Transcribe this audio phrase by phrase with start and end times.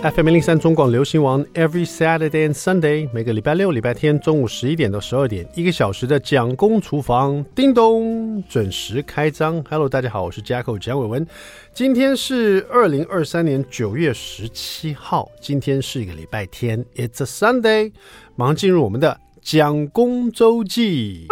[0.00, 9.60] FM 零三中广流行王，Every Saturday and Sunday，每个礼拜六、礼拜天中午十一点到十二点，一个小时的蒋公厨房，叮咚，准时开张。
[9.68, 11.26] Hello，大家好，我是 Jacko 蒋伟文。
[11.74, 17.92] 今天是二零二三年九月十七号，今天是一个礼拜天，It's a Sunday。
[18.36, 21.26] 马上进入我们的蒋公周记。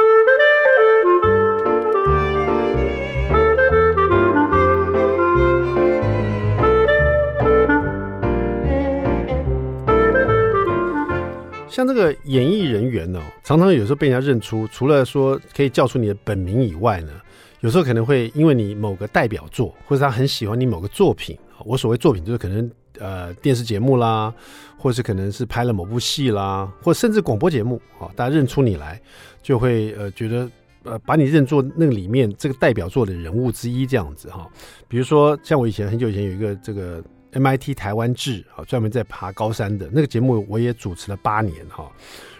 [11.77, 17.13] 像这个演艺人员呢，常常有时候被人家认出，除了说可以叫出你的本名以外呢，
[17.61, 21.37] 有时候可能会因为你某个代表作，或者他很喜欢你某个作品。
[21.67, 24.33] 我所谓作品就是可能呃电视节目啦，
[24.79, 28.99] 或是可能是拍了某部戏啦，或甚至广播节目啊，大家认出你来，
[29.43, 30.51] 就会呃觉得
[30.85, 34.49] 呃把你认作那个里面这个代表作的人物之一这样子哈。
[34.89, 37.05] 比如说像我以前很久以前有一个这个。
[37.39, 41.91] MIT 台湾志啊，专门在爬高山的那个节目，我也主持了八年哈，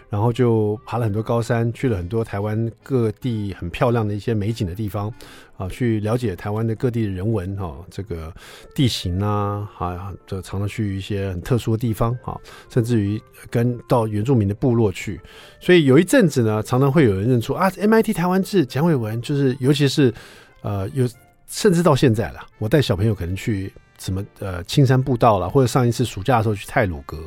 [0.09, 5.13] 然后就爬了很多高山，去了很多台湾各地很漂亮的一些美景的地方
[5.57, 8.33] 啊，去了解台湾的各地的人文哈，这个
[8.73, 12.37] 地形啊，啊，就常常去一些很特殊的地方啊，
[12.69, 15.19] 甚至于跟到原住民的部落去，
[15.59, 20.13] 所以有一阵子呢，常常会有人认出啊，MIT 台湾志蒋伟文，就是尤其是
[20.61, 21.07] 呃有，
[21.47, 23.71] 甚至到现在了，我带小朋友可能去。
[23.97, 27.19] 什么呃青山步道了，或者上一次暑假的时候去泰鲁阁，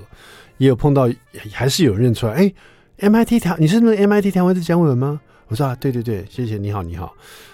[0.58, 1.08] 也有碰到，
[1.52, 2.32] 还是有人认出来。
[2.34, 2.52] 哎
[2.98, 5.20] ，MIT 条，你是那个 MIT 台湾的蒋伟文吗？
[5.48, 7.12] 我说啊，对对对，谢谢你好你好。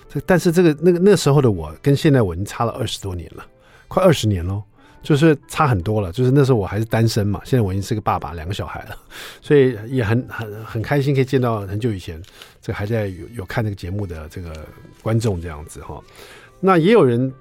[0.09, 3.44] 这但是这个那个那时候的我跟现在我已经差了二十多年了，
[3.89, 4.62] 快二十年喽，
[5.03, 6.12] 就是差很多了。
[6.12, 8.97] 就是那时候我还是单身嘛，现在我已经是个爸爸，两个小孩了，
[9.41, 12.20] 所以也很很很开心可以见到很久以前
[12.61, 14.67] 这个还在有有看这个节目的这个
[15.03, 16.03] 观众这样子哈。
[16.61, 17.33] 那也有人。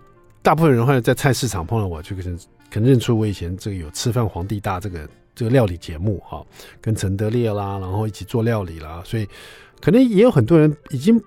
[0.45, 2.37] 大部分人会在菜市场碰到我，就可能
[2.69, 6.45] 可能认出我以前这个有吃饭皇帝大这个这个料理节目哈，
[6.79, 9.27] 跟陈德烈啦，然后一起做料理啦，所以
[9.81, 11.19] 可能也有很多人已经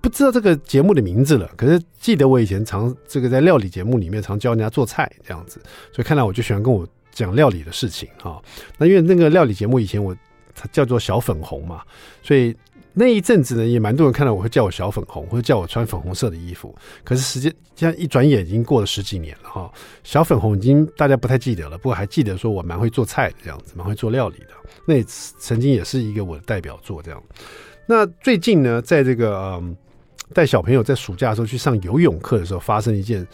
[0.00, 5.60] 不知道这个节目的名字了，可是记得我以前常这个在料理节目里面常教人家做菜这样子，
[5.92, 8.40] 所以看来我就喜欢跟我讲料理的事情哈。
[8.78, 10.16] 那因为那个料理节目以前我
[10.54, 11.82] 它叫做小粉红嘛，
[12.22, 12.56] 所以。
[12.92, 16.74] 那一阵子呢，也蛮多人看到我会叫我小粉红，或者叫我穿粉红色的衣服。
[17.04, 24.48] 可是时间现在一转眼已经过了十几年了哈，小粉红已经大家不太记得了，不过还记得说我蛮会做菜的这样子，蛮会做料理的。
[24.86, 27.22] 那曾经也是一个我的代表作这样。
[27.86, 29.76] 那最近呢，在这个嗯
[30.32, 33.26] 带小朋友在暑假的时候去上游泳课的时候，发生一件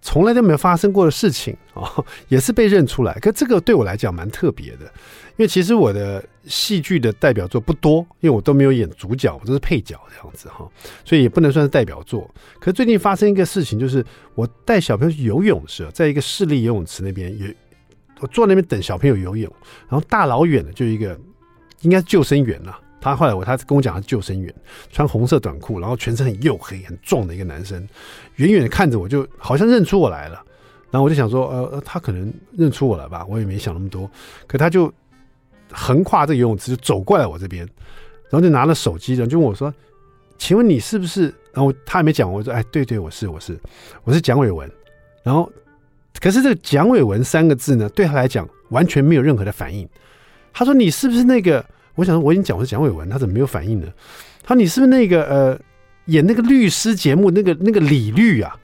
[0.00, 1.92] 从来都没有发生过的事情啊，
[2.28, 3.12] 也是被认出来。
[3.20, 4.90] 可这个对我来讲蛮特别的。
[5.36, 10.68] 因为其实我的戏剧的代表作不多，因为我都没有演主角，我都是配角这样子哈，
[11.04, 12.28] 所以也不能算是代表作。
[12.60, 14.04] 可是最近发生一个事情，就是
[14.34, 17.46] 我带小朋友去游泳的时候，在一个市立游泳池那边，有
[18.20, 19.50] 我坐那边等小朋友游泳，
[19.88, 21.18] 然后大老远的就一个
[21.80, 24.54] 应该是救生员了，他后来我他跟我讲他是救生员，
[24.90, 27.88] 穿红色短裤，然后全身很黝黑很壮的一个男生，
[28.36, 30.44] 远远的看着我就好像认出我来了，
[30.90, 34.10] 然后我就想说呃他可能认出我了吧，我也没想那么多，
[34.46, 34.92] 可他就。
[35.72, 37.64] 横跨这游泳池就走过来我这边，
[38.30, 39.72] 然后就拿了手机，然后就问我说
[40.38, 43.58] ：“请问你是不是？”然后他还没讲，我说：“哎，对对，我是，我是，
[44.04, 44.70] 我是蒋伟文。”
[45.22, 45.50] 然后，
[46.20, 49.88] 可是这个“蒋伟文”三个字呢，对他来讲完全没有任何的反应。
[50.52, 53.86] 他说：“你是不是那个？”我想说我已经讲我是蒋伟文，他怎么没有反应呢？
[54.42, 55.60] 他说：“你是不是那个呃，
[56.06, 58.56] 演那个律师节目那个那个李律啊？”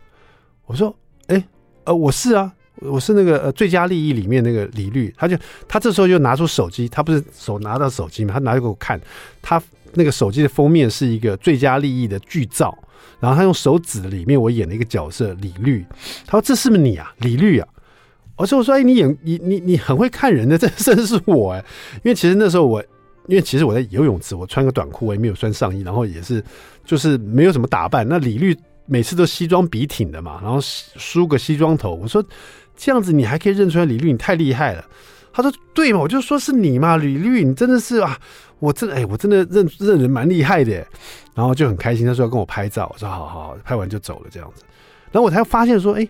[0.66, 0.94] 我说
[1.28, 1.46] ：“哎，
[1.84, 9.00] 呃，我是啊。”我是那个呃最佳利益里面那个李律，他就他这时候就拿出手机，他不是手拿到手机嘛，他拿给我看，
[9.42, 9.60] 他
[9.94, 12.76] 那个手机的封面是一个最佳利益的剧照，
[13.18, 15.84] 然后他用手指里面我演了一个角色李律，
[16.26, 17.66] 他说这是不是你啊，李律啊？
[18.36, 21.64] 我说我说哎你演你你你很会看人的， 这真是我哎，
[22.04, 22.80] 因为其实那时候我
[23.26, 26.44] 因为其实我在游泳池，我穿个短裤，我也没有穿上衣，然后也是
[26.84, 28.56] 就是没有什么打扮，那李律
[28.86, 32.24] 每次都西装笔挺的嘛，然后梳个西装头，我说。
[32.78, 34.84] 这样子你还可以认出来李律，你太厉害了。
[35.32, 38.18] 他说：“对嘛，我就说是你嘛，李律，你真的是啊，
[38.58, 40.72] 我真哎，我真的认认人蛮厉害的。”
[41.34, 44.62] 然后就很开心，他说要跟我拍照，我说：“好好，拍完就走了。”这样子，
[45.12, 46.08] 然后我才发现说：“哎，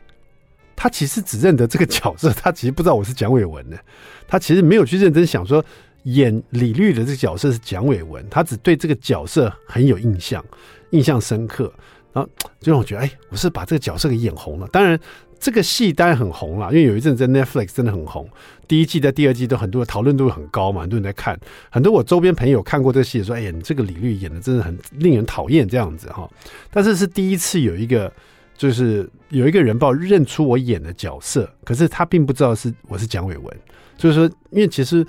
[0.76, 3.79] 他其实只认得这个角色，他其实不知道我是蒋伟文的，
[4.26, 5.62] 他其实没有去认真想说
[6.05, 10.43] 演李律的这个角色是蒋伟文，他只对这个角色很有印象，
[10.91, 11.71] 印象深刻。
[12.12, 14.66] 然后就让我觉得，哎，我是把这个角色给演红了。
[14.69, 14.99] 当然。”
[15.40, 18.28] 这个戏当然很红了，因为有一阵在 Netflix 真的很红，
[18.66, 21.38] 第一季在第二季都很多讨论度很高嘛，很多人在看。
[21.70, 26.28] 很多我周边朋友看过这个戏，说：“哎呀，你这个李律演的真的很令人讨厌这样子哈。”
[26.72, 28.12] 但是是第一次有一个
[28.56, 33.56] 就是有一个人报认出我演的角色，可是他并不知道是我是蒋伟文。
[33.96, 35.06] 就是说，因为其实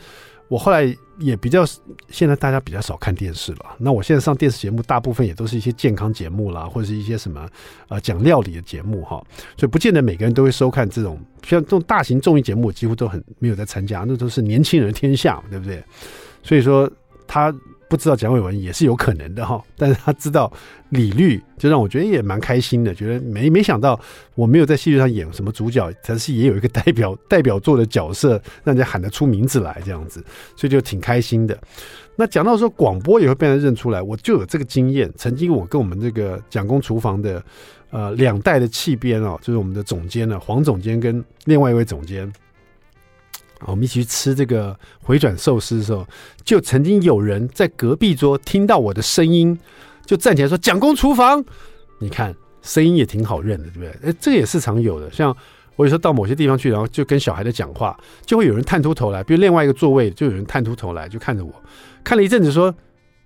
[0.49, 1.63] 我后来也比较，
[2.09, 3.65] 现在大家比较少看电视了。
[3.77, 7.47] 那我现在上电视节目，大部分也都是一些健康节目啦，或者是一些什么
[7.87, 9.23] 啊讲料理的节目哈，
[9.55, 15.83] 所以不见得每个人都会收看这种像这种大型综艺节目，几乎都很没有在参加，那都是年轻人天下，对不对？
[16.41, 16.89] 所以说
[17.29, 17.55] 他。
[17.89, 20.53] 不知道蒋伟文也是有可能的哈， 但是他知道
[20.89, 23.99] 李律，就让我觉得也蛮开心的，觉得没没想到
[24.35, 28.33] 我没有在戏剧上演什么主角，但是也有一个代表 代表作的角色，
[28.63, 30.23] 让人家喊得出名字来这样子，
[30.55, 31.59] 所以就挺开心的。
[32.15, 35.11] 那讲到说广播也会被人认出来，我就有这个经验。
[35.17, 37.43] 曾经我跟我们这个蒋公厨房的
[37.89, 42.31] 呃两代的企编哦，就是我们的总监呢黄总监跟另外一位总监。
[43.65, 46.07] 我们一起去吃这个回转寿司的时候，
[46.43, 49.57] 就曾经有人在隔壁桌听到我的声音，
[50.05, 51.43] 就站起来说：“蒋公厨房。”
[51.99, 54.09] 你看声音也挺好认的，对不对？
[54.09, 55.11] 哎，这个也是常有的。
[55.11, 55.35] 像
[55.75, 61.53] 我有时候到某些地方去，然后就跟小孩在讲话，就会有人探出头来，比如另外一个座位就有人探出头来，就看着我，
[62.03, 62.73] 看了一阵子，说：“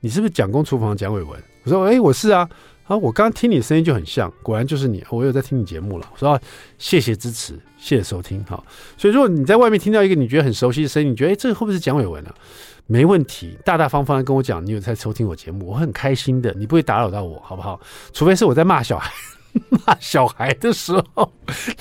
[0.01, 2.49] 你是不是蒋公厨房蒋伟文？”我说：“哎，我是啊。”
[2.85, 5.03] 啊，我刚刚听你声音就很像，果然就是你。
[5.09, 6.09] 我有在听你节目了。
[6.13, 6.41] 我说、啊、
[6.77, 8.43] 谢谢支持，谢谢收听。
[8.45, 8.63] 好，
[8.97, 12.35] 所以如果你在外面听到一个你觉得很熟悉的声音，你觉得哎，这个会不会是蒋伟文啊？
[12.85, 16.53] 没问题，大大方方的跟我讲，你有在收听我节目，我很开心的。
[16.57, 17.79] 你不会打扰到我，好不好？
[18.11, 19.09] 除非是我在骂小孩，
[19.85, 21.31] 骂小孩的时候，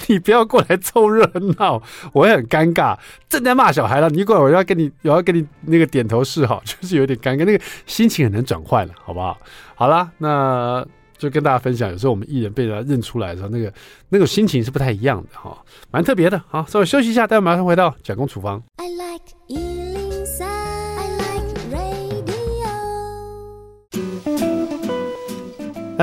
[0.07, 1.25] 你不要过来凑热
[1.59, 1.83] 闹，
[2.13, 2.99] 我会很尴尬。
[3.29, 9.39] 正在骂小孩了，你过来，我要跟你，我要跟你那个点头示好， 就是有点尴尬，那个心情很难转换了，好不好？
[9.75, 10.87] 好啦，那
[11.17, 13.73] 就跟大家分享，有时候我们艺人被人家认出来的时候，那个
[14.09, 15.57] 那种心情是不太一样的哈，
[15.91, 16.43] 蛮特别的。
[16.49, 18.63] 好，稍微休息一下，待会马上回到蒋公厨房。
[18.77, 19.82] I like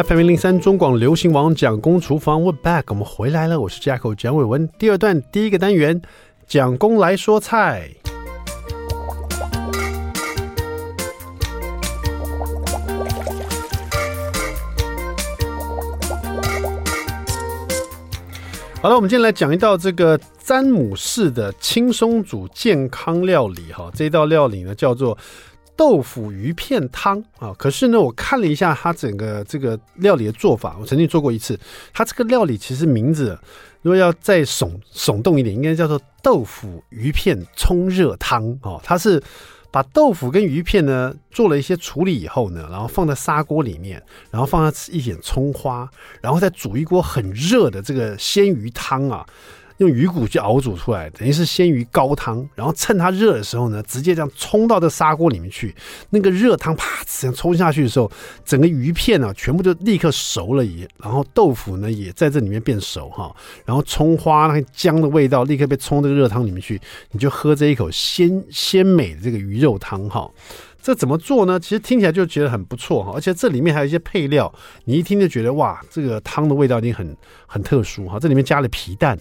[0.04, 4.66] FM 103中广流行网蒋公厨房，We're back，我们回来了，我是 Jacko 蒋伟文。
[4.80, 6.02] 第二段第一个单元，
[6.48, 7.90] 蒋公来说菜。
[18.82, 23.92] 好了，我们今天来讲一道这个詹姆士的轻松煮健康料理哈。
[23.94, 25.18] 这道料理呢叫做
[25.80, 27.56] 豆腐鱼片汤啊。
[27.58, 31.58] 可是呢，我看了一下它整个这个料理的做法，我曾经做过一次。
[31.94, 33.40] 它这个料理其实名字
[33.82, 38.82] 如果要再耸耸动一点，应该叫做豆腐鱼片葱热汤哦。
[38.84, 39.24] 它是。
[39.72, 45.88] 把豆腐跟鱼片呢做了一些处理以后呢，然后放在砂锅里面，然后放上一点葱花，
[46.22, 49.24] 然后再煮一锅很热的这个鲜鱼汤啊。
[49.80, 55.74] 用鱼骨去熬煮出来，等于是鲜鱼高汤，然后趁它热的时候呢，直接这样冲到这砂锅里面去，
[56.10, 58.12] 那个热汤啪这样冲下去的时候，
[58.44, 63.34] 整个鱼片呢、啊、全部就立刻熟了也，然后豆腐呢也在这里面变熟哈，
[63.66, 66.80] 然后葱花那个姜的味道立刻被冲到热汤里面去，
[67.12, 70.30] 你就喝这一口鲜鲜美的这个鱼肉汤哈。
[70.82, 71.58] 这怎么做呢？
[71.58, 74.54] 其实听起来就觉得很不错哈，而且这里面还有一些配料，
[74.84, 77.16] 你一听就觉得哇，这个汤的味道已经很
[77.48, 78.20] 很特殊哈。
[78.20, 79.18] 这里面加了皮蛋。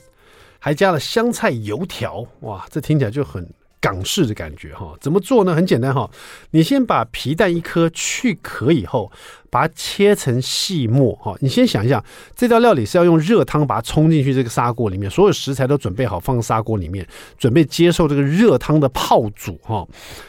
[0.59, 3.49] 还加了香菜、油条，哇，这听起来就很
[3.81, 4.95] 港式的感觉哈。
[5.01, 5.55] 怎么做呢？
[5.55, 6.11] 很简单哈，
[6.51, 9.11] 你先把皮蛋一颗去壳以后，
[9.51, 11.37] 把它切成细末哈。
[11.41, 12.03] 你先想一下，
[12.35, 17.07] 这道料理是要用热汤把它冲进去这个砂锅里面，所有食材都准备好放砂锅里面，
[17.39, 19.87] 准备接受这个热汤的泡煮哈。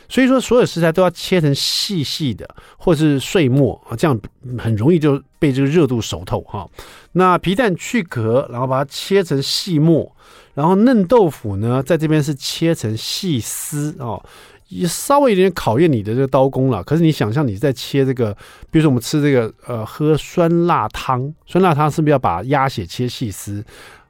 [0.08, 2.48] 所以说，所有食材都要切成细细的，
[2.78, 4.20] 或是碎末啊，这样
[4.58, 6.68] 很容易就被这个热度熟透哈。
[7.12, 10.16] 那皮蛋去壳，然后把它切成细末。
[10.56, 14.22] 然后嫩豆腐呢，在这边是切成细丝哦，
[14.70, 16.84] 也稍微有点考验你的这个刀工了。
[16.84, 18.34] 可是你想象你在切这个，
[18.72, 23.64] 比如说我们吃这个呃喝酸辣汤，酸辣汤是不是要把鸭血切细丝，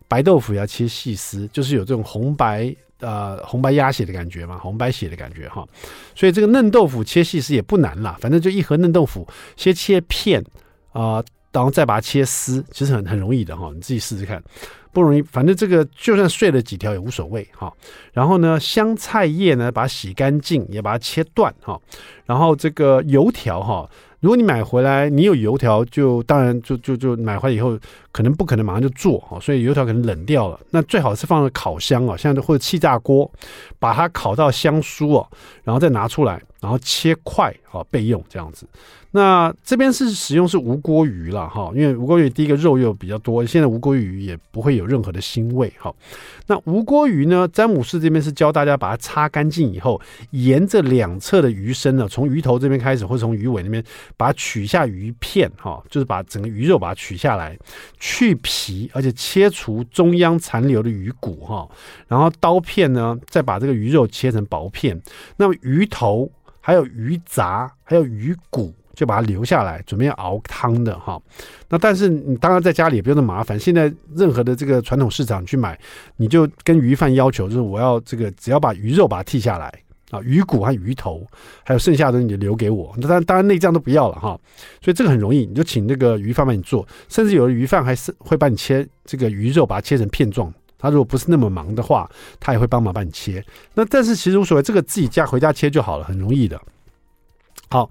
[0.07, 5.65] 白豆腐也要切细丝，就是有这种红白呃红白鸭血的感觉嘛，红白血的感觉哈。
[6.13, 10.43] 所以这个嫩豆腐切细丝也不难啦，反正就一盒嫩豆腐先切片
[10.91, 14.43] 啊、然后再把它切丝，其实很很容易的哈，你自己试试看。
[14.91, 17.71] 不容易，反正这个就算碎了几条也无所谓哈。
[18.13, 21.79] 然后呢，香菜叶呢，把它洗干净，也把它切断哈。
[22.25, 27.77] 然后这个油条哈，如果你买回来，你有油条就当然就就就买回来以后，
[28.11, 30.59] 可能不可能马上就做哈，所以油条可能冷掉了。
[30.71, 33.29] 那最好是放在烤箱啊，像或者气炸锅，
[33.77, 35.27] 把它烤到香酥哦，
[35.63, 38.67] 然后再拿出来，然后切块啊备用这样子。
[39.11, 45.91] 那这边是使用是无锅鱼了哈，因为无锅鱼第一个肉又比较多，现在无锅鱼也不会有任何的腥味哈。
[46.45, 49.99] 那无锅鱼呢，詹姆士这边是教大家把它擦干净以后，
[50.29, 53.83] 沿着两侧的鱼身呢，从鱼头这边开始，或从鱼尾那边
[54.15, 57.57] 把它取下鱼片哈，就是把整个鱼肉把它取下来，
[57.99, 61.67] 去皮，而且切除中央残留的鱼骨哈，
[62.07, 65.01] 然后刀片呢再把这个鱼肉切成薄片，
[65.37, 66.29] 那么鱼头
[66.69, 68.73] 还有鱼杂还有鱼骨。
[68.95, 71.17] 就把它留下来，准备要熬汤的哈。
[71.69, 73.57] 那但是你当然在家里也不用那么麻烦。
[73.57, 75.79] 现在任何的这个传统市场去买，
[76.17, 79.73] 你就跟鱼贩要求，就是我要这个只要把鱼肉把它剔下来
[80.11, 81.25] 啊，鱼骨和鱼头，
[81.63, 82.93] 还有剩下的你留给我。
[82.97, 84.37] 那当然当然内脏都不要了哈。
[84.81, 90.53] 所以这个很容易，你就请那个鱼贩帮你做，甚至有的鱼贩还是会帮你切这个鱼肉，把它切成片状。
[90.79, 92.09] 他如果不是那么忙的话，
[92.39, 93.45] 他也会帮忙帮你切。
[93.75, 96.59] 那但是其实无所谓，这个自己家回家切就好了，很容易的。
[97.71, 97.87] 好，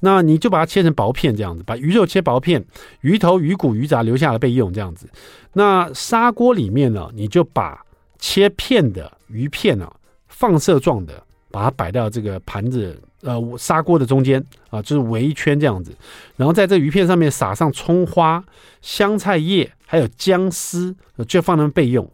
[0.00, 2.62] 那你就把它切成薄片，这样子，把鱼肉切薄片，
[3.00, 5.08] 鱼头、鱼骨、鱼杂留下来备用，这样子。
[5.54, 7.82] 那砂锅里面呢，你就把
[8.18, 9.90] 切片的鱼片呢，
[10.28, 15.96] 放射状的，把它摆到这个盘子，呃，砂锅的中间啊，就是围一圈这样子。
[16.36, 18.44] 然后在这鱼片上面撒上葱花、
[18.82, 20.94] 香菜叶，还有姜丝，
[21.26, 22.06] 就放那备用。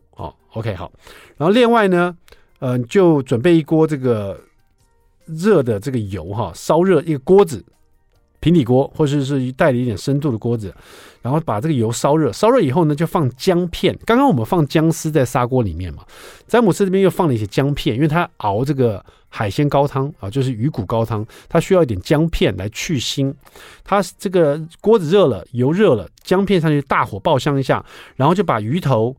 [0.58, 0.92] ，OK，好。
[1.36, 2.16] 然后另外呢，
[2.58, 4.38] 呃，就准备一锅这个。
[5.30, 7.62] 热的这个油哈，烧热一个锅子，
[8.40, 10.74] 平底锅或者是带了一点深度的锅子，
[11.20, 13.94] 然后把这个油烧热，烧热以后呢，就放姜片。
[14.06, 16.02] 刚刚我们放姜丝在砂锅里面嘛，
[16.46, 23.30] 詹姆斯这边又放了一些姜片，因为他熬这个海鲜高汤啊，就是鱼骨高汤，它需要一点姜片来去腥。
[23.84, 27.84] 它这个锅子热了，油热了，姜片上去大火爆香一下，
[28.16, 29.14] 然后就把鱼头。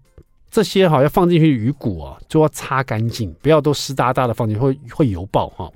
[0.52, 5.72] 这些哈要放进去鱼骨啊，就要擦干净，不要都湿哒哒的放进去，会会油爆哈。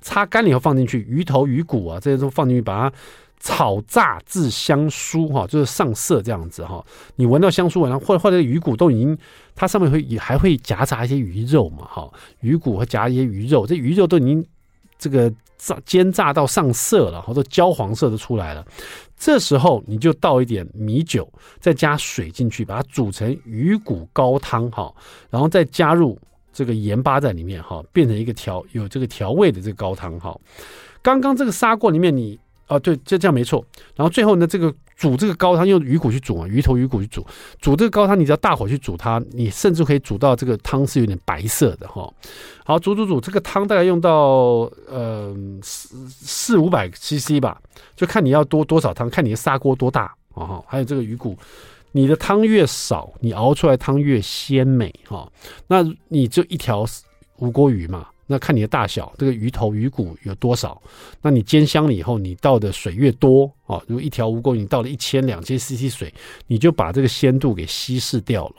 [0.00, 2.96] 擦干了以后放进去，鱼头、鱼骨啊这些都放进去，把它
[3.40, 6.84] 炒炸至香酥哈，就是上色这样子哈。
[7.16, 9.16] 你闻到香酥味，然后或或者鱼骨都已经，
[9.54, 14.44] 它上面会也还会夹杂一些鱼肉嘛哈，鱼骨会夹一些鱼肉，这鱼肉都已经
[14.98, 18.64] 这个炸煎炸到上色了，或者焦黄色的出来了。
[19.18, 24.90] 这时候你就倒一点米酒，再加水进去，把它煮成鱼骨高汤哈，
[25.28, 26.18] 然后再加入
[26.52, 30.34] 这个盐巴在里面哈，变成一个调有这个调味的这个高汤哈。
[31.02, 32.38] 刚刚这个砂锅里面你。
[32.70, 33.64] 哦，对，这这样没错。
[33.96, 37.24] 然后最后呢，这个煮这个高汤用鱼骨去煮啊，鱼头、鱼骨去煮，
[37.60, 42.12] 煮这个高汤，你只要大火去煮它，你甚至可以煮到这个汤是有点白色的哈。
[42.64, 47.62] 好，煮煮煮，这个汤大概用到呃四四五百 CC 吧，
[47.94, 50.60] 就看你要多多少汤，看你的砂锅多大啊。
[50.66, 51.38] 还有这个鱼骨，
[51.92, 55.30] 你的汤越少，你熬出来汤越鲜美哈。
[55.68, 56.84] 那你就一条
[57.36, 58.08] 无锅鱼嘛。
[58.30, 60.80] 那看你的大小，这个鱼头鱼骨有多少？
[61.22, 66.12] 那你煎香了以后，你倒的水越多啊，如果一条蜈蚣你倒了一千两千 CC 水，
[66.46, 68.56] 你就把这个鲜度给稀释掉了。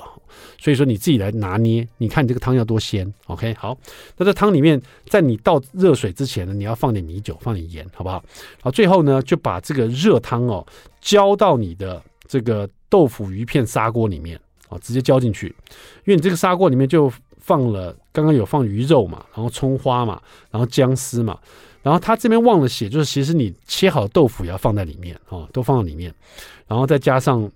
[0.58, 3.14] 所以说你自己来拿捏，你看你这个汤要多鲜。
[3.28, 3.78] OK，好，
[4.18, 8.24] 那这汤里面，在你倒热水之前呢，你要放点米酒，放点盐，好不好？
[8.62, 10.66] 好，最后呢，就把这个热汤哦
[11.00, 15.48] 浇到你的这个豆腐鱼片砂锅里面啊，直接浇进去，
[16.06, 17.14] 因为你这个砂锅里面就。
[17.50, 21.36] 放了刚刚有放鱼肉嘛，然后葱花嘛，然后姜丝嘛，
[21.82, 26.13] 然后他这边忘了写，就是其实你切好豆腐也要放在里面哦，都放到里面，
[26.68, 27.50] 然后再加上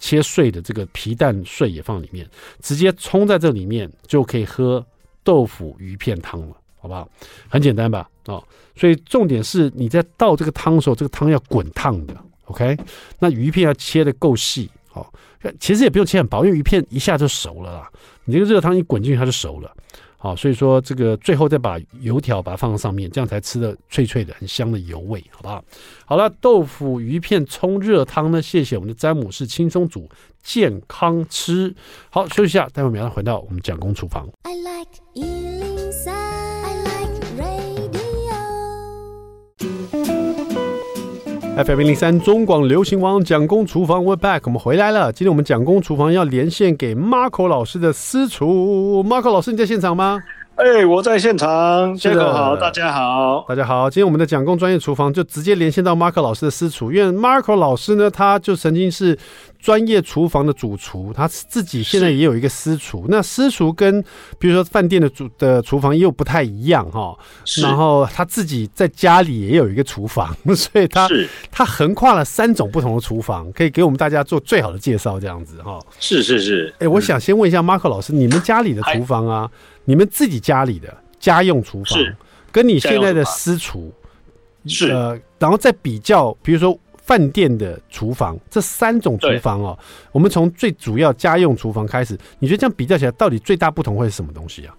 [0.00, 2.28] 切碎的这个皮蛋碎也放里面，
[2.60, 4.84] 直接冲在这里面就可以喝
[5.22, 7.08] 豆腐鱼片汤了，好不好？
[7.48, 8.10] 很简单吧？
[8.24, 8.42] 哦，
[8.74, 12.76] 所以重点是你在倒这个汤的时候，这个汤要滚烫的，OK？
[13.20, 15.06] 那鱼片要切得够细，哦，
[15.60, 17.88] 其实也不用切很薄，因为鱼片一下就熟了啦。
[18.26, 19.72] 你这个热汤一滚进去，它就熟了，
[20.18, 25.64] 好，所以说这个最后再把油条把它放到上面，这样才吃的脆脆的，很香的油味，好不好？
[26.04, 30.10] 好了，豆腐鱼片冲热汤呢，谢谢我们的詹姆士轻松煮，
[30.42, 31.74] 健康吃。
[32.10, 34.28] 好，休息一下，待会马上回到我们蒋公厨房。
[34.42, 35.75] I like
[41.56, 45.10] FM 零零三中广流行王蒋公厨房，We're back，我们回来了。
[45.10, 50.22] 今天我们蒋公厨房要连线给 Marco 老师的私厨，Marco 老师你在现场吗？
[50.56, 51.94] 哎、欸，我在现场。
[51.98, 53.90] 谢哥好，大家好，大家好。
[53.90, 59.18] 今天我们的蒋工专业厨房就直接连线到 Marco 老师的私厨，因为 Marco 老师呢，他就曾经是
[59.58, 63.04] 专业厨房的主厨，他自己现在也有一个私厨。
[63.10, 64.02] 那私厨跟
[64.38, 67.14] 比如说饭店的主的厨房又不太一样哈。
[67.60, 71.06] 然后他自己在家里也有一个厨房，所以他
[71.50, 75.78] 他横跨了三种不同的厨房，可以给我们大家做最好的介绍，这样子哈。
[76.00, 76.72] 是是是。
[76.78, 79.50] 哎、欸，我想先问一下 Marco 老师，你们家里的厨房啊？
[79.86, 81.98] 你们自己家里的家用厨房，
[82.52, 83.90] 跟你现在的私厨
[84.66, 89.78] 是呃，然后再比较，比如说饭店的厨房这三种厨房哦，
[90.10, 94.74] 我们从最主要家用厨房开始，你觉得这样比较起来，到底最大不同会是什么东西啊？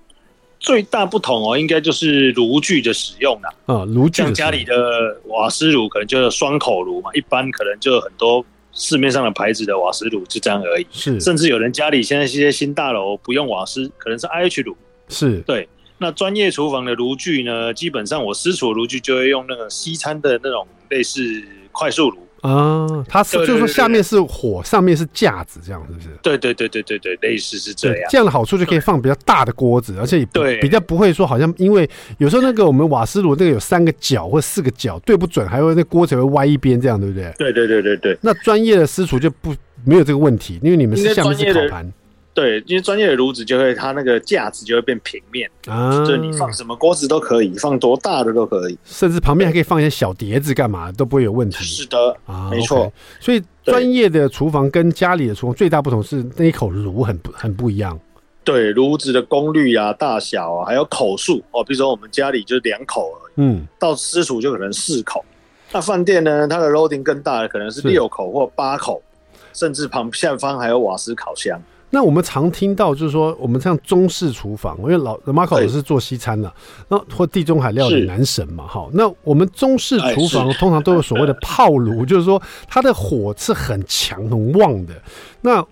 [0.59, 3.47] 最大不同哦，应该就是炉具的使用了。
[3.67, 4.75] 啊、嗯，炉具像家里的
[5.25, 10.87] 瓦斯炉可能就是双口炉嘛，一般可能就有很多市面上的牌子的瓦斯炉就这样而已。
[10.91, 14.75] 是，甚至有人家里现在一些新大楼不用瓦斯，可能是 IH 炉。
[15.09, 15.67] 是，对。
[15.99, 17.73] 那专业厨房的炉具呢？
[17.73, 21.21] 基本上我私厨炉具就会用那个西餐的那种类似
[21.71, 22.19] 快速炉。
[22.41, 26.09] 啊，它是就是说下面是火，上面是架子，这样是不是？
[26.21, 28.07] 对对对对对对，类似是这样。
[28.11, 37.33] 这样的好处就可以放比较大的锅子，而且对比较不会说好像因为有时候那个我们瓦斯炉那个有三个角或四个角对不准，还会那锅子会歪一边，这样对不对？
[37.39, 38.15] 对对对对对。
[38.21, 41.91] 那专业的私厨就不没有这个问题，因为你们是下面是烤盘。
[42.37, 51.63] 对，因为专业的炉子就会，它那个架子就会变平面，啊，就你放什么锅子都可以，放多大的都可以，甚至旁边还可以放一些小碟子，干嘛都不会有问题。
[51.63, 52.85] 是的，啊，没错。
[52.85, 52.91] Okay,
[53.25, 57.99] 所以专业的厨房跟家里的厨房最大不同是那一口炉很不很不一样。
[58.43, 65.25] 对，炉子的功率啊、大小啊，还有口数哦，比如说我们家里就两口而已，嗯，到私厨就可能四口。
[65.71, 69.01] 那饭店呢，它的 loading 更大的可能是六口或八口，
[69.53, 71.59] 甚至旁下方还有瓦斯烤箱。
[71.89, 76.51] 那我们常听到就是说，我们像中式厨房，因为老 Marco 也是做西餐的，
[76.89, 78.87] 那或地中海料理男神嘛，哈。
[78.91, 84.93] 那我们中式厨房通常都有所谓的炮炉， 就是说它的火是很强很旺的。
[85.41, 85.65] 那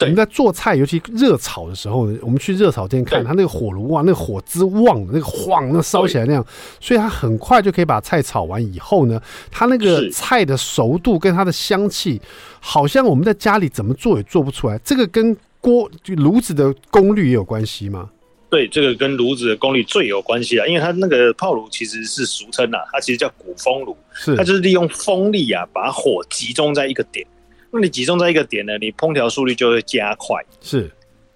[0.00, 6.44] 我们在做菜，尤其热炒的时候呢，我们去热炒店看，它那个火炉哇，那个火之旺，那个晃，那烧起来那样，
[6.80, 9.20] 所以它很快就可以把菜炒完以后呢，
[9.50, 12.20] 它那个菜的熟度跟它的香气，
[12.60, 14.76] 好像我们在家里怎么做也做不出来。
[14.84, 18.10] 这个跟锅就炉子的功率也有关系吗？
[18.50, 27.26] 对，这个跟炉子的功率最有关系啊，因为它那个炮炉其实是俗称啊，它其实叫鼓风炉，是它就是利用风力啊，把火集中在一个点。
[27.74, 30.40] 那你集中在一个点呢，你烹调速率就会加快。
[30.60, 30.88] 是。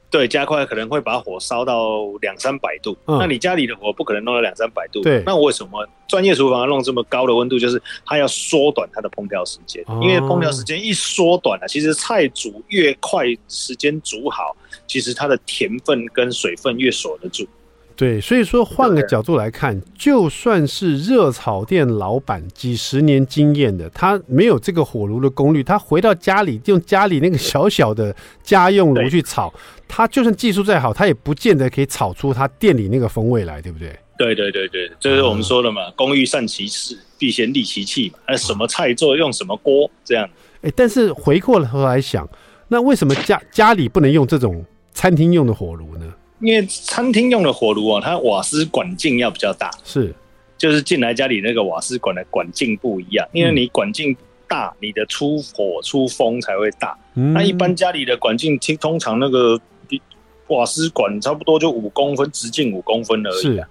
[0.08, 2.96] 对，加快可能会把火烧到两三百度。
[3.06, 3.18] 嗯。
[3.18, 5.02] 那你家里的火不可能弄到两三百度。
[5.02, 5.20] 对。
[5.26, 7.58] 那为什么专业厨房要弄这么高的温度？
[7.58, 9.82] 就是它要缩短它的烹调时间。
[9.88, 9.98] 哦。
[10.00, 17.44] 因为烹调时间一缩短了，其实菜煮越快，时间煮好，其实它的甜分跟水分越锁得住。
[17.98, 29.52] 对，所以说换个角度来看，就算是热炒店老板几十年经验的，他没有这个火炉的功率，他回到家里用家里那个小小的家用炉去炒，
[29.88, 33.88] 他就算技术再好，他也不见得可以炒出他店里那个风味来，对不对？
[34.16, 38.20] 对对对对，这是我们说的嘛，工欲善其事，必先利其器嘛。
[38.28, 40.30] 那什么菜做用什么锅这样？
[40.62, 42.28] 哎，但是回过头来想，
[42.68, 46.14] 那为什么家家里不能用这种餐厅用的火炉呢？
[46.40, 50.14] 因为餐厅用的火炉啊，它瓦斯管径要比较大，是，
[50.56, 53.26] 就是进来家里那个瓦斯管的管径不一样。
[53.32, 56.96] 因为你管径大，你的出火出风才会大。
[57.14, 59.60] 嗯、那一般家里的管径，通常那个
[60.46, 63.68] 瓦斯管差不多就五公分，直径五公分而已，啊，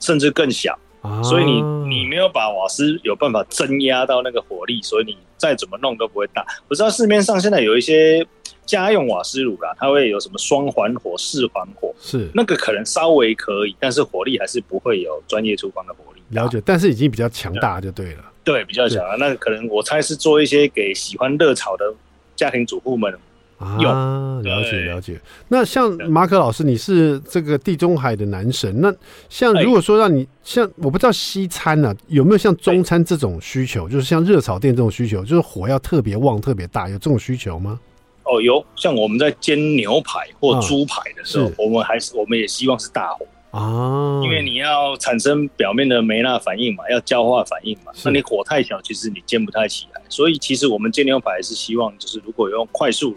[0.00, 0.78] 甚至更小。
[1.04, 6.44] 啊、所以你你没有把瓦斯有办法增压到那个火力，所以你再怎么弄都不会大。
[6.68, 8.26] 我知道市面上现在有一些。
[8.66, 16.22] 家用瓦斯炉啦，它会有什么双环火、四环火，是那个可能稍微可以，但是火力还是不会有专业厨房的火力。
[16.30, 18.24] 了解，但是已经比较强大就对了。
[18.42, 19.04] 对，比较强。
[19.18, 21.92] 那可能我猜是做一些给喜欢热炒的
[22.34, 23.20] 家庭主妇们用。
[23.58, 25.20] 啊，了解了解。
[25.48, 28.92] 那像马可老师，你是这个地中海的男神，那
[29.28, 37.78] 像如果说让你像我不知道西餐呢、啊、有没有像中餐这种需求，就是像热炒店这种需求，就是火要特别旺、特别大，有这种需求吗？
[38.24, 43.26] 哦，有像我们在煎牛排或猪排的时候，啊、我们还是我们也希望是大火。
[43.50, 50.02] 啊，因为你要产生表面的梅纳反应嘛，要焦化反应嘛，那你火太小，其实你煎不太起来。
[50.08, 53.16] 所以其实我们煎牛排是希望，就是如果用快速炉，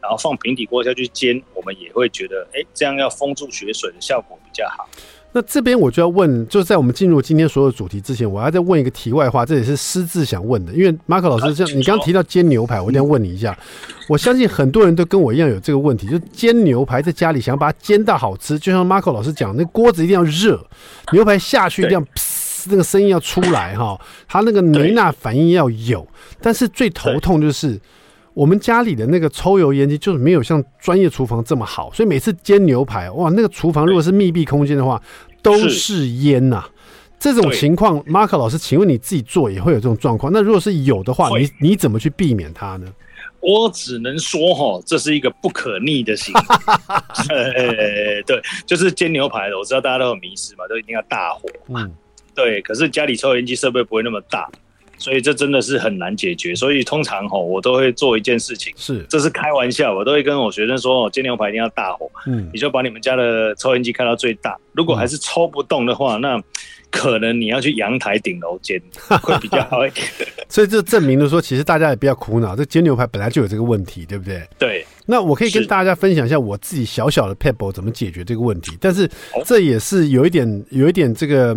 [0.00, 4.88] 然后放平底锅下去煎，我们也会觉得，哎，这样要封住血水的效果比较好。
[5.32, 10.72] 那这边我就要问，就是在我们进入今天所有主题之前，我要再问一个题外话，这也是私自想问的。
[10.72, 13.56] 因为马可老师，像你刚刚提到煎牛排，我一定要问你一下。
[14.08, 20.60] 我相信很多人都跟我一样有这个问题，就煎牛排在家里想要把它煎到好吃，就像马可老师讲，那锅子一定要热，
[21.12, 22.04] 牛排下去一定要，
[22.68, 26.04] 那个声音要出来哈，它那个梅纳反应要有。
[26.42, 27.80] 但是最头痛就是
[28.40, 35.00] 我们家里的那个抽油烟机就是没有像专业厨房这么好，所以每次煎牛排，哇，那个厨房如果是密闭空间的话。
[35.42, 36.68] 都是烟呐、啊，
[37.18, 40.30] 这种情况，Mark 老师，请问你自己做也会有这种状况？
[40.30, 42.86] 那如果是有的话，你你怎么去避免它呢？
[43.40, 46.40] 我只能说哈，这是一个不可逆的行为。
[47.34, 51.84] 呃，对，就是煎牛排的，我知道大家都很迷思嘛，都一定要大火嘛。
[51.84, 51.92] 嗯，
[52.34, 52.60] 对。
[52.60, 54.46] 可是家里抽油烟机设备不会那么大，
[55.00, 56.54] 所以这真的是很难解决。
[56.54, 62.08] 所以通常吼，我都会做一件事情，是，这是开玩笑，我都会跟我学生说，哦，煎牛排一定要大火。
[62.26, 66.40] 嗯，你就把你们家的抽油烟机开到最大，如果还是抽不动的话，那。
[66.92, 68.76] 可能你要去阳台顶楼煎
[69.22, 70.04] 会比较好一点，
[70.50, 74.42] 所以这证明了说，其实大家也不要苦恼，这煎牛排本来就有这个问题，对不对？
[74.58, 74.84] 对。
[75.10, 79.10] 那我可以跟大家分享一下我自己小小的 pebble 怎么解决这个问题，但是
[79.44, 81.54] 这也是有一点有一点这个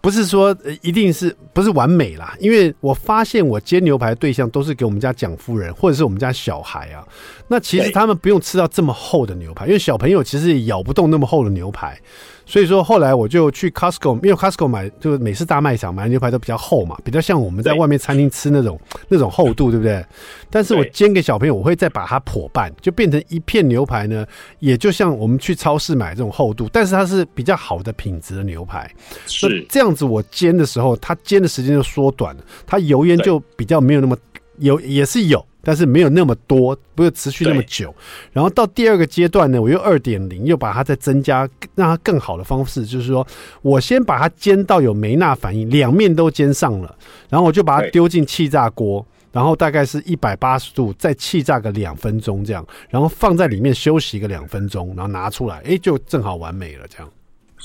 [0.00, 7.06] 不是说一定是不是完美啦，因为我发现我煎牛排的对象都是给我们家蒋夫人或者是我们家小孩啊，
[7.48, 12.00] 那其实他们不用吃到这么厚的牛排，因为小朋友其实也咬不动那么厚的牛排。
[12.46, 18.78] 所以说后来我就去 Costco，因为 Costco 买就是美式大卖场买的牛排都比较厚嘛，比较像我们在外面餐厅吃那种
[19.08, 20.04] 那种厚度，对不对？
[20.50, 24.26] 但是我煎给小朋友，我会再把它破半，就变成一片牛排呢，
[24.58, 28.90] 也就像我们去超市买这种厚度，但是它是比较好的品质的牛排。
[29.26, 34.16] 是这样子，我煎的时候，它煎的时间就缩短了，它油烟就比较没有那么
[34.58, 35.44] 有，也是有。
[35.66, 37.94] 但是没有那么多，不会持续那么久。
[38.34, 43.26] 然后到第二个阶段呢，我又二点零，又把它再增加，让它更好的方式，就是说
[43.62, 46.94] 我先把它煎到有梅纳反应，两面都煎上了，
[47.30, 57.10] 然后我就把它丢进气炸锅，然后大概是一百八十度，再气炸个两分钟这样，然后放在里面休息个两分钟，然后拿出来，哎，就正好完美了这样。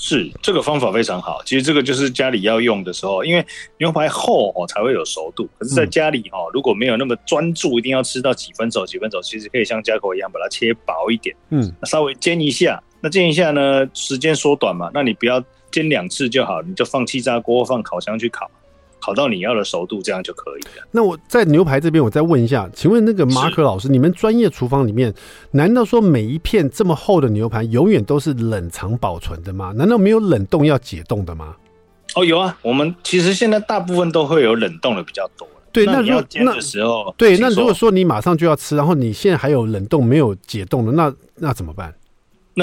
[0.02, 5.46] 是这个方法非常好，其实这个就是家里要用的时候，因为牛排厚哦才会有熟度。
[5.58, 12.82] 可是在家里哦，如果没有那么专注，一定要吃到几分熟几分熟，其实可以像家口一样把它切薄一点，嗯，稍微煎一下。
[13.02, 18.50] 那煎一下呢，时间缩短嘛，那你不要煎两次就好，你就放气炸锅、放烤箱去烤。
[19.00, 20.86] 烤到你要的熟度，这样就可以了。
[20.90, 25.12] 那我在牛排这边，我再问一下，请问那个马可老师，你们专业厨房里面，
[25.52, 29.72] 难道说每一片这么厚的牛排永远都是冷藏保存的吗？
[29.76, 31.56] 难道没有冷冻要解冻的吗？
[32.14, 35.46] 哦，有啊，我们其实现在大部分都会有冷冻的比较多。
[35.72, 41.94] 对，那如果那时候，对，那如果说你马上就要吃，然后你现在还有冷冻没有解冻的，那那怎么办？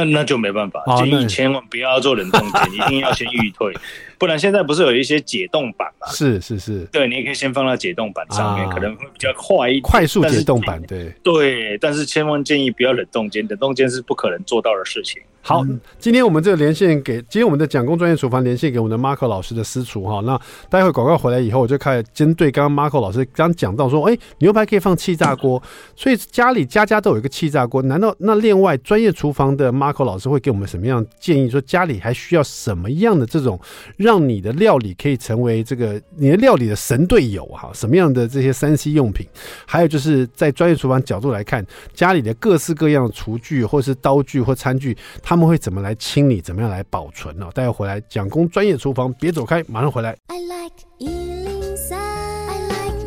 [0.06, 3.74] 那那就没办法，建议千万不要做冷冻间， 一定要先预退。
[4.18, 6.08] 不然现在不是有一些解冻板吗？
[6.12, 9.82] 是是是，对，你也可以先放到解冻板上面，啊，可能会比较快一点。
[9.84, 15.22] 快速解冻板，对对，但是千万建议不要冷冻间，冷冻间是不可能做到的事情。
[15.48, 15.66] 好，
[15.98, 20.38] 今天我们这个连线给今天我们的蒋工专业厨房连线给我们的 Marco 老师的私厨哈，那
[20.70, 25.64] 待会广告回来以后，我就开始针对刚刚 Marco 老师刚讲到说，哎、欸，牛排可以放气炸锅，
[25.96, 31.50] 所以家里家家都有一个气炸锅，难道那另外专业厨房的 Marco 老师会给我们什么样建议？
[31.50, 33.58] 说家里还需要什么样的这种
[33.96, 37.72] 让你的料理可以成为这个你的料理的神队友哈？
[37.74, 39.26] 什么样的这些三 C 用品？
[39.66, 46.42] 还有就是在专业厨房角度来看，家里的各式各样的厨具或是刀具或餐具，他们会怎么来清理？
[46.42, 47.48] 怎么样来保存呢？
[47.54, 50.18] 待会回来，蒋工专业厨房，别走开，马上回来。
[50.28, 52.98] I like I like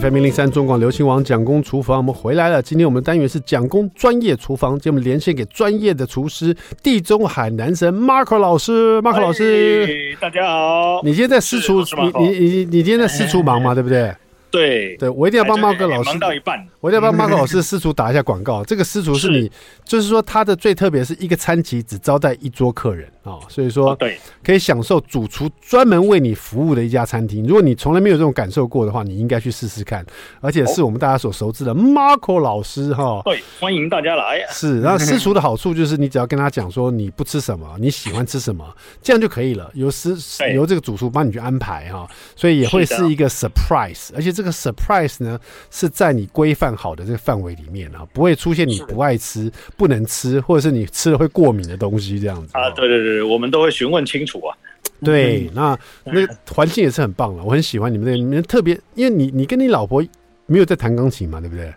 [0.00, 2.60] FM 零零三中广流行网蒋工厨房，我们回来了。
[2.60, 6.52] 今天我们单元是蒋工专业厨房，今天我们连线给专业的厨师
[6.82, 11.00] 地中海男神 Marco 老师，Marco 老师，大家好。
[11.04, 11.84] 你今天在私厨，
[12.18, 13.72] 你你你你今天在私厨忙吗？
[13.72, 14.12] 对不对？
[14.50, 18.62] 对对，我一定要帮 Marco 老师忙到一半，我一定要帮 Marco 老师私厨打一下广告。
[18.68, 19.50] 这个私厨是你，
[19.86, 27.46] 就是说他的最特别是一个餐席只招待一桌客人啊，所以说对，可以享受主厨专门为你服务的一家餐厅。
[27.46, 30.04] 如果你从来没有这种感受过的话，你应该去试试看。
[30.42, 34.46] 而且是我们大家所熟知的 Marco 老师哈，对，欢迎大家来。
[34.50, 38.62] 是，然后私厨的好处就是你只要跟他讲说你不吃什么，你喜欢吃什么，
[39.00, 39.70] 这样就可以了。
[39.72, 40.18] 由私
[40.52, 44.34] 由这个主厨帮你去安排哈，所以也会是一个 surprise，而且。
[44.34, 45.38] 这个 surprise 呢，
[45.70, 52.70] 是在你规范好的这个范围里面啊，不会出现你不爱吃、不能吃，或者是你吃了会过敏的东西这样子啊。
[52.70, 54.56] 对对对，我们都会询问清楚啊。
[55.02, 60.02] 对，那那环境也是很棒了，我很喜欢你们的，你们特别，因为你你跟你老婆
[60.46, 61.72] 没有在弹钢琴嘛，对不对？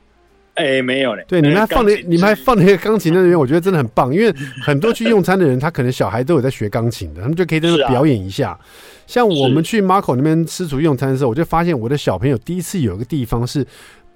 [0.54, 1.24] 哎，没有嘞。
[1.28, 4.34] 对，你们还放了，你们还放了一个钢琴在那边，我觉得真的很棒，因为
[4.64, 8.58] 很多去用餐的人，他可能小孩都有在学钢琴的，他们就可以在那表演一下。
[9.06, 13.66] 像我们去 Marco 那边吃厨用餐的时候，我就发现我的小朋友第一次有一个地方是，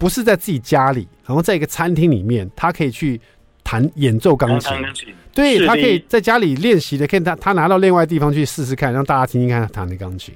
[0.01, 3.21] 不是在自己家里，然后在一个餐厅里面，他可以去
[3.63, 4.75] 弹演奏钢琴。
[5.31, 10.33] 对，他可以在家里练习的，可以他他拿到另外地方去试试看，让大家听听看他弹的钢琴。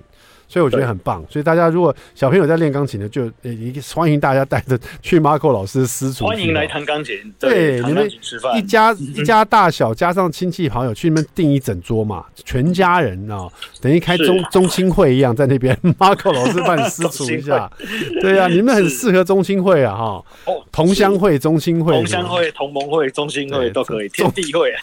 [0.47, 1.23] 所以我觉得很棒。
[1.29, 6.25] 所以大家如果小朋友在练钢琴的，就也欢迎大家带着去 Marco 老师私厨。
[6.25, 8.09] 欢迎来弹钢琴，对，你们
[8.55, 13.47] 一家一家大小加上亲戚朋友去那边订一整桌嘛，全家人啊，
[13.81, 17.71] 等于开中中青会一样，在那边 Marco 老师帮你私厨一下。
[18.21, 20.23] 对啊，你们很适合中青会啊，哈，
[20.71, 24.73] 同乡会、中青会、同乡会、同盟会、中青会都可以，天地会，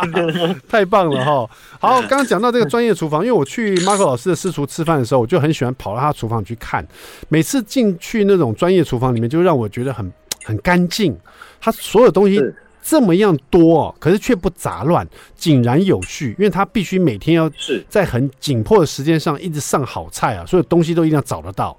[0.68, 1.50] 太棒了哈。
[1.84, 6.86] 好，刚刚讲到这个专业厨房，因为我去 Marco 老师的私厨吃饭的时候，我就很喜欢跑到他厨房去看。
[7.28, 10.10] 每次进去那种专业厨房里面，就让我觉得很
[10.44, 11.14] 很干净。
[11.60, 12.40] 他所有东西
[12.86, 16.36] 这么样多，可是却不杂乱，井然有序。
[16.38, 17.50] 因为他必须每天要
[17.88, 21.74] 在很紧迫的时间上一直上好菜啊，所有东西都一定要找得到。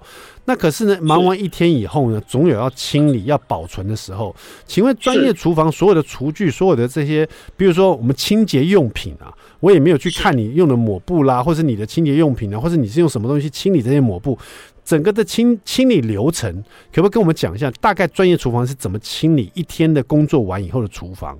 [0.46, 4.34] 那可是呢，忙完一天以后呢，总有要清理、要保存的时候。
[4.66, 9.32] 请问专业厨房所有的厨具、所有的这些，比如说我们清洁用品啊。
[9.60, 14.38] 我也没有去看你用的抹布啦，或是你的清洁用品啊，或是你是用什么东西清理这些抹布，
[14.86, 16.62] 整个的清清理流程，
[16.94, 17.68] 可不可以跟我们讲一下？
[17.80, 21.36] 大概专业厨房是怎么清理一天的工作完以后的厨房？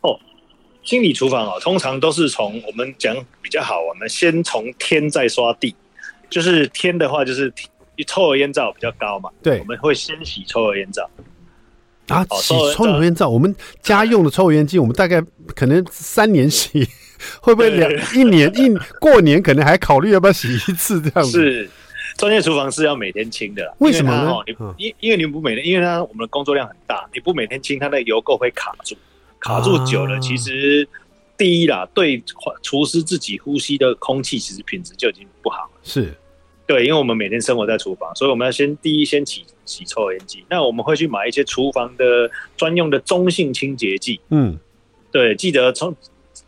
[0.00, 0.18] 哦，
[0.82, 5.76] 清理厨房哦，通常都是从我们讲比较好，我们先从天再刷地，
[6.30, 7.52] 就是天的话就是
[8.06, 11.08] 抽油烟灶比较高嘛，对，我们会先洗抽油烟灶。
[12.06, 15.22] 啊，洗抽油烟灶，我们家用的抽油烟机，我们大概
[15.54, 16.88] 可能三年洗，
[17.42, 21.38] 会不会两一年一过年可能还考虑要不要洗一次这样子？
[21.38, 21.70] 是，
[22.18, 24.34] 专业厨房是要每天清的，为什么呢？
[24.76, 28.96] 你因因为你不每天，因为它我们的工作量很大，你不每天清，它的油垢会卡住，
[29.38, 30.86] 卡住久了，其实
[31.36, 32.22] 第一啦，对
[32.60, 35.80] 厨师自己呼吸的空气其实品质就已经不好了。
[35.84, 36.12] 是。
[36.66, 40.44] 对，因为我们每天生活在厨房，所以我们要先第一先洗洗抽油烟机。
[40.50, 44.20] 那我们会去买一些厨房的专用的中性清洁剂。
[44.28, 44.58] 嗯，
[45.10, 45.96] 对，记得从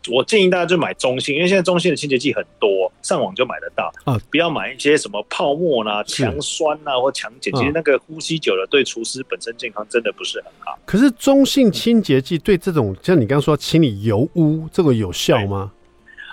[0.09, 3.93] 我建议大家就买中性，因为现在中性的清洁剂很多，上网就买得到。
[4.05, 10.77] 啊，不要买一些什么泡沫啦、强酸啊或强碱，其实那个呼吸久了对厨师本身健康真的不是很好。
[10.85, 15.71] 可是中性清洁剂对这种像你刚刚说清理油污这个有效吗？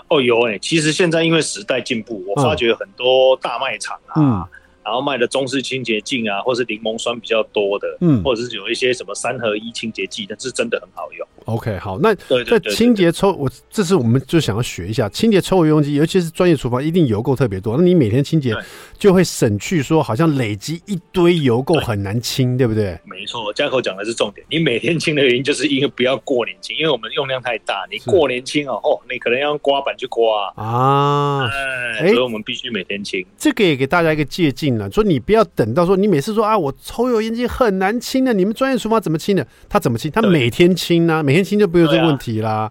[0.09, 4.15] 哦，有哎、欸，其实现在因为时代进步，我发觉很多大卖场啊。
[4.17, 4.49] 嗯
[4.89, 11.29] 然后卖的中式清洁剂啊，或是柠檬酸比较多的，嗯，或者是有一些什么三合一清洁剂，但是真的很好用。
[11.45, 17.77] OK，好，那在清洁抽，我这次我们就想要学一下清洁抽油烟机，尤其是专业厨房，一定油垢特别多。
[17.77, 18.55] 那你每天清洁
[18.99, 22.99] 就会省去说，好像累积一堆油垢很难清，对，对不对？
[23.05, 24.47] 没错，嘉口讲的是重点。
[24.49, 27.87] 你每天清的原因，就是因为不要过年清，因为我们用量太大。
[27.91, 31.47] 你过年清哦，哦，你可能要用刮板去刮啊。
[31.99, 33.23] 哎，所以我们必须每天清。
[33.37, 34.78] 这个也给大家一个借鉴。
[34.93, 39.47] 说你不要等到说你每次说啊，我抽油烟机很难清的，你们专业厨房怎么清的？
[39.69, 40.11] 他怎么清？
[40.11, 41.23] 他每天清呢、啊？
[41.23, 42.71] 每天清就不用这个问题啦。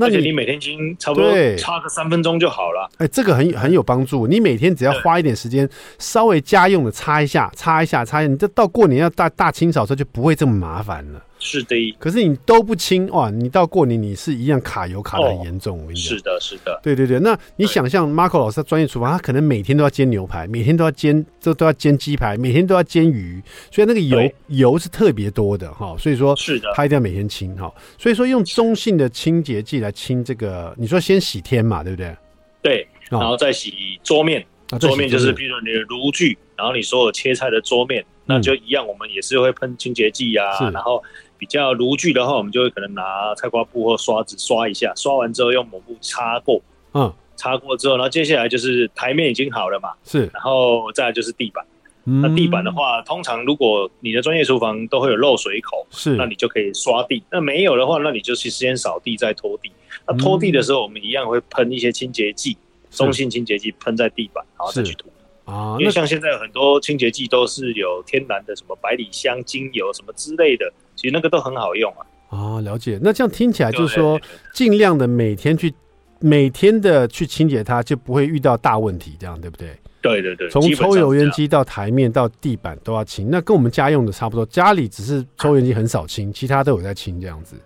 [0.00, 2.88] 那你你每天清差不多差个三分钟就好了。
[2.98, 4.28] 哎，这个很很有帮助。
[4.28, 5.68] 你每天只要花一点时间，
[5.98, 11.20] 稍微家用的擦一下，擦一下，擦一下，你这到过年要大大清扫的时候就不会这么麻烦了。
[11.38, 13.30] 是的，可是你都不清哇！
[13.30, 16.16] 你到过年你是一样卡油卡的很严重，我跟你讲。
[16.16, 17.18] 是的，是的，对对对。
[17.20, 25.94] 那你想象 Marco 老师的专业厨房，他可能每天都要煎牛排，每天都要煎，都都要煎鸡排，每天都要煎鱼，所以那个油油是特别多的哈。
[25.98, 27.72] 所以说，是的，他一定要每天清哈。
[27.96, 32.16] 所以说，用中性的清洁剂来清这个，你说先洗天嘛，对不对？
[32.60, 34.44] 对，然后再洗桌面，
[34.80, 41.00] 桌面就是比如说你的炉具，然后你所有切菜的桌面，那就一样，我们也是会喷清洁剂啊，然后。
[41.38, 46.60] 比较炉具的话，我们就会可能拿菜瓜布或刷子刷一下，刷完之后用抹布擦过，
[46.94, 51.64] 嗯，擦过之后，然后接下来就是台面已经好了嘛，是，然后再来就是地板。
[52.10, 57.22] 嗯、那地板的话，通常如果你的专业厨房都会有漏水口，是，那你就可以刷地。
[57.30, 59.70] 那没有的话，那你就去先扫地再拖地。
[60.06, 62.56] 那拖地的时候，我们一样会喷一些清洁剂，
[62.90, 65.10] 中性清洁剂喷在地板，然后再去涂。
[65.48, 72.04] 啊，因为像现在有很多清洁剂都是有天然的，什么百里香精油什么之类的，其实那个都很好用啊。
[72.28, 72.98] 啊，了解。
[73.02, 74.20] 那这样听起来就是说，
[74.52, 75.72] 尽量的每天去，
[76.20, 79.74] 每天的去清洁它，就不会遇到大问题，这样对不对？
[80.02, 80.50] 对对对。
[80.50, 84.44] 从抽油烟机到台面到地板都要清，那跟我们家用的差不多。
[84.44, 87.56] 家里只是抽油烟机很少清，其他都有在清这样子。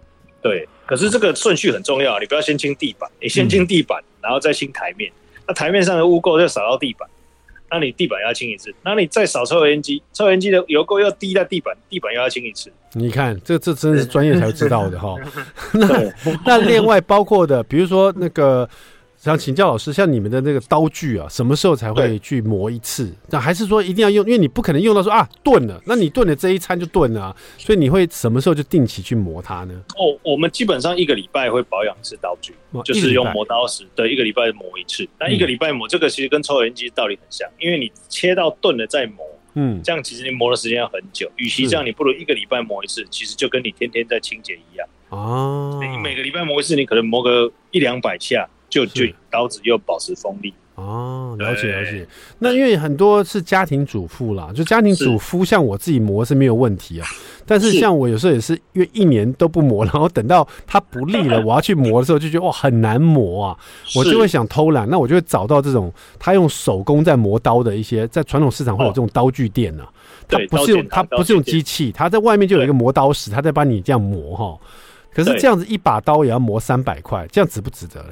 [0.40, 5.10] 对，可是这个顺序很重要，你不要先清地板，你先清地板，嗯、然后再清台面。
[5.48, 7.08] 那台面上的污垢就扫到地板。
[7.72, 12.70] 那你地板要清一次，那你再扫抽油烟机，抽油烟机的油垢又滴在地板，地板又要清一次。
[12.92, 15.16] 你看，这这真的是专业才知道的哈。
[15.72, 16.12] 那
[16.44, 18.68] 那另外包括的，比如说那个
[19.22, 23.14] 想请教老师，像你们的那个刀具啊，什么时候才会去磨一次？
[23.30, 24.26] 那还是说一定要用？
[24.26, 29.80] 因为你不可能用到说啊炖了，那你炖了这一餐就炖了，啊所以你会什么时候就定期去磨它呢？
[29.90, 32.52] 哦，我们基本上一个礼拜会保养一次刀具，
[32.84, 35.08] 就是用磨刀石，对，一个礼拜磨一次。
[35.20, 39.24] 那一个礼拜磨这个其实跟抽油烟机道理很像，因为你切到炖了再磨。
[39.54, 44.88] 嗯，这样其实你磨的时间要很久，与其这样，你不如一个礼拜磨一次，其实就跟你天天在清洁一样。
[45.10, 50.54] 哦，你每个礼拜磨一次，你可能磨个一两百下，就就刀子又保持锋利。
[50.76, 52.06] 哦，了解了解。
[52.38, 57.06] 那因为很多是家庭主妇啦，就家庭主妇像我自己磨是没有问题啊。
[57.44, 63.58] 但是像我有时候也是，因为一年都不磨，然后等到它不利了， 我要去磨的时候，就觉得哇很难磨啊，
[63.94, 69.84] 我就会想偷懒，那我就会找到这种他用手工在磨刀的一些，在传统市场会有这种刀具店呢。
[70.26, 74.58] 它不是用它不是用机器，它在外面就有一个磨刀石，他在帮你这样磨哈。
[75.12, 78.08] 可是这样子一把刀也要磨三百块，这样值不值得嘞？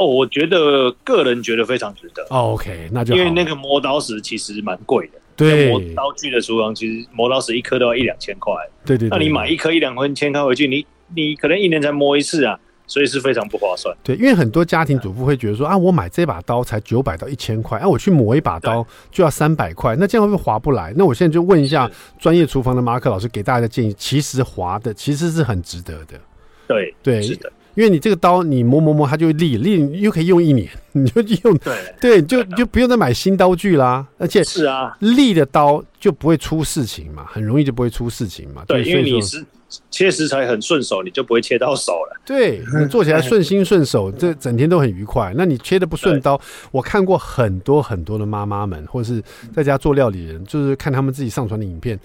[0.00, 2.22] 哦，我觉得个人觉得非常值得。
[2.30, 5.12] 哦、OK，那就因为那个磨刀石其实蛮贵的。
[5.36, 8.54] 对，磨刀具的厨房其实磨刀石一颗都要一两千块。
[8.86, 13.94] 对对，对，那你买一颗一两千块回去，你你可能一年才磨一次啊，所以是非常不划算。
[14.02, 20.94] 对，因为很多家庭主妇会觉得说啊，我买这把刀才九百到一千块，啊，我去磨一把刀就要三百块，那这样会不会划不来？
[20.96, 26.18] 那我现在就问一下专业厨房的马可老师，给大家的建议，其实划的其实是很值得的。
[26.66, 27.52] 对对，是的。
[27.74, 34.06] 因为你这个刀，你磨磨磨，它就会利利，你又可以用一年，你就用对对，就就不用再买新刀具啦。
[34.18, 38.64] 而且是啊，利的刀就不会出事情嘛，很容易就不会出事情嘛。
[38.66, 39.44] 对，因为你是
[39.88, 42.20] 切食材很顺手，你就不会切到手了。
[42.26, 45.32] 对，你做起来 顺心顺手，这整天都很愉快。
[45.36, 46.40] 那你切的不顺刀，
[46.72, 49.22] 我看过很多很多的妈妈们，或者是
[49.54, 51.98] 在家做料理人，就是看他们自己上传的影片。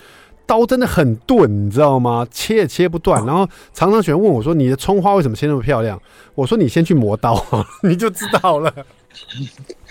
[0.45, 2.25] 刀真的很钝，你知道吗？
[2.31, 6.01] 切也切不断，然后常常喜欢问我说：“你的葱花为什么切那么漂亮？”
[6.35, 7.43] 我说：“你先去磨刀，
[7.83, 8.73] 你就知道了。”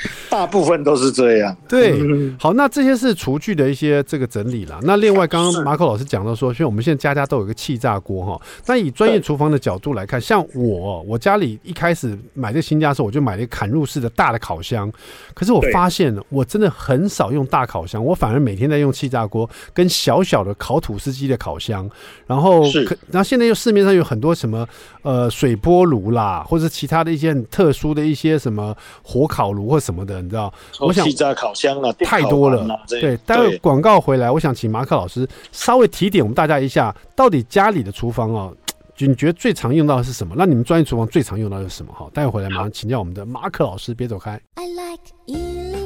[0.29, 1.57] 大部分都是这样。
[1.69, 2.01] 对，
[2.39, 4.79] 好，那这些是厨具的一些这个整理了。
[4.83, 8.41] 那另外，刚刚马可老师讲到说，因为我们现在家家都有一个气炸锅哈。
[8.67, 14.93] 那以专业厨房的角度来看，像我，我家里一开始买这新家的时候，我就买了一个砍入式的大的烤箱。
[15.33, 21.89] 可是我发现，我真的很少用大烤箱，我反而每天在用气炸锅跟小小的烤吐司机的烤箱。
[22.27, 22.65] 然后，
[23.11, 24.67] 然后现在又市面上有很多什么
[25.03, 29.94] 呃水波炉啦，或者其他的一些很特殊的一些什么火烤炉或什么。
[29.95, 30.53] 什么的，你知道？
[30.81, 32.67] 我想气炸烤箱啊，太多了。
[32.89, 38.53] 对，待会广告回来，我想请马克老师稍微提点我们大家一下，到底家里的厨房哦，
[38.99, 40.35] 你觉得最常用到的是什么？
[40.37, 41.93] 那你们专业厨房最常用到的是什么？
[41.93, 44.41] 哈，待会回来马上请教我们的马克老师，别走开。
[44.55, 45.84] I like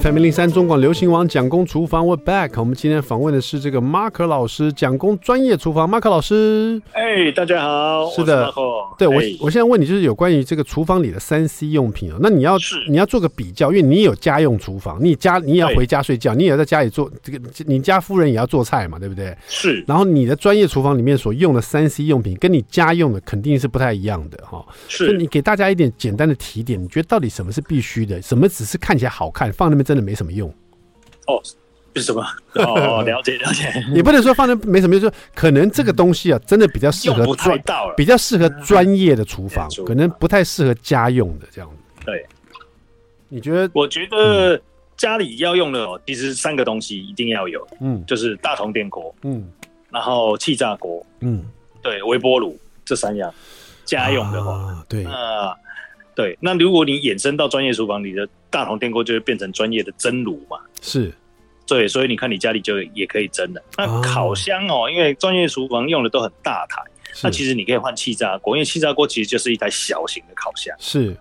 [0.00, 2.50] FM 零三中广流行网蒋工厨房，We're back。
[2.56, 6.82] 我们今天访问的是这个 Mark 老师，蒋工专业厨房，，Mark 老师。
[6.90, 8.52] 哎，大家好，是的，
[8.98, 12.16] 对我，我现在问你就是有关于这个厨房里的三 C 用品哦。
[12.20, 12.56] 那你要
[12.88, 19.32] 你要做个比较，因为你有家用厨房，你家你也要回家睡觉，你也要在家里做这个，你家夫人也要做菜嘛，对不对？
[19.46, 19.84] 是。
[19.86, 24.66] 然后你的专业厨房里面所用的三 C 用品，跟你家用的肯定是不太一样的哈。
[24.88, 25.16] 是。
[25.16, 30.48] 你给大家一点简单的提点，你觉得到底什么是必须的，什么只是看起来好看，放那边真的没什么用？
[31.26, 31.40] 哦，
[31.94, 32.24] 是什么？
[32.54, 33.72] 哦， 了解了解。
[33.94, 42.04] 也不能说放在没什么用，就是可能这个东西啊，真的比较适合不太到，比较适合专业的厨房，可能不太适合家用的这样子。
[42.04, 42.26] 对，
[43.28, 43.70] 你觉得？
[43.72, 44.60] 我觉得
[44.96, 49.48] 家里要用的哦，其实三个东西一定要有，嗯，就是大铜电锅，嗯，
[49.90, 51.44] 然后气炸锅，嗯，
[51.82, 53.32] 对，微波炉这三样
[53.84, 55.54] 家用的话，对啊。
[56.14, 60.58] 对，那如果你衍生到专业厨房，你的大铜电锅就会变成专业的蒸炉嘛？
[60.80, 61.12] 是，
[61.66, 63.62] 对，所以你看你家里就也可以蒸的。
[63.76, 66.82] 那烤箱哦，因为专业厨房用的都很大台，
[67.22, 70.74] 那其实你可以换气炸锅，因为气炸锅其实就是一台小型的烤箱。
[70.78, 71.16] 是，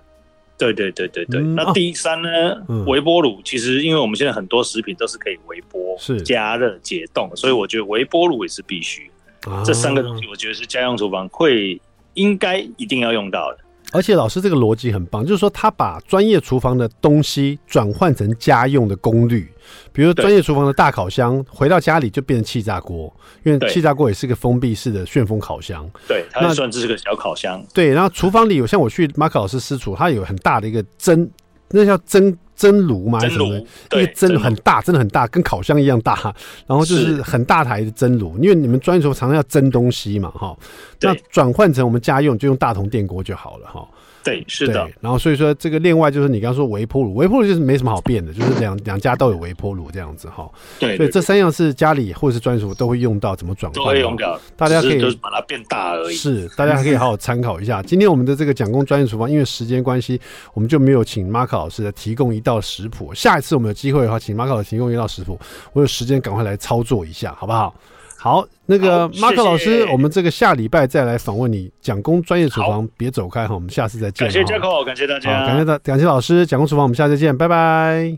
[0.58, 1.41] 对对对对对。
[1.41, 2.29] 嗯、那第三呢，
[2.67, 9.10] 嗯、微波炉其实因为我们现在很多食品都是可以微波、是加热解冻，所以我觉得微波炉也是必须。
[9.45, 11.82] 啊、这三个东西，我觉得是家用厨房会
[12.13, 13.62] 应该一定要用到的。
[13.93, 19.49] 而且老师这个逻辑很棒，就是说他把专业厨房的东西转换成家用的功率，
[19.91, 25.89] 比如专业厨房的大烤箱回到家里就变成气炸锅，因为气炸锅也是个封闭式的旋风烤箱。
[26.08, 27.63] 对，它算是个小烤箱。
[27.73, 31.29] 对，然后厨房里有像我去马克老师私厨，他有很大的一个蒸，
[31.69, 32.36] 那叫蒸。
[32.56, 33.20] 蒸炉吗？
[33.20, 33.56] 还是什么？
[33.92, 36.34] 因为蒸很大，真的很大，跟烤箱一样大。
[36.68, 40.56] 然后就是很大台的蒸炉，因为你们专业时候常常要蒸东西嘛，哈。
[41.02, 43.88] 那转换成我们家用，就用大同电锅就好了，哈。
[44.23, 44.89] 对，是的。
[45.01, 50.49] 然后所以说这个另外就是你刚刚说微波炉，微波炉就是没什么好变的，就是两两家都有微波炉这样子哈。
[50.79, 53.75] 对，所以这三样是家里或者是专属都会用到，怎么转换？
[53.75, 56.15] 都会用到，大家可以就是把它变大而已。
[56.15, 57.81] 是，大家还可以好好参考一下。
[57.83, 60.19] 今天我们的这个讲工专业厨房，因为时间关系，
[60.53, 63.13] 我们就没有请马可老师来提供一道食谱。
[63.13, 65.39] 下一次我们有机会的话，请马可老师提供一道食谱，
[65.73, 67.75] 我有时间赶快来操作一下，好不好？
[68.23, 74.26] 好，那个马克老师谢谢，我们这个下礼拜再来访问你，蒋工专业厨房，别走开哈，我们下次再见。
[74.26, 78.17] 感谢 Jaco，感谢大家，感谢大，感谢老师，蒋工厨房，我们下次再见，拜拜。